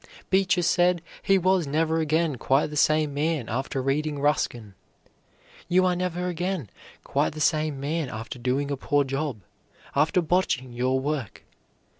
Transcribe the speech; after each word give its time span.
Beecher 0.31 0.63
said 0.63 1.03
he 1.21 1.37
was 1.37 1.67
never 1.67 1.99
again 1.99 2.37
quite 2.37 2.71
the 2.71 2.75
same 2.75 3.13
man 3.13 3.47
after 3.47 3.83
reading 3.83 4.17
Ruskin. 4.17 4.73
You 5.67 5.85
are 5.85 5.95
never 5.95 6.25
again 6.27 6.71
quite 7.03 7.33
the 7.33 7.39
same 7.39 7.79
man 7.79 8.09
after 8.09 8.39
doing 8.39 8.71
a 8.71 8.77
poor 8.77 9.03
job, 9.03 9.41
after 9.95 10.23
botching 10.23 10.73
your 10.73 10.99
work. 10.99 11.43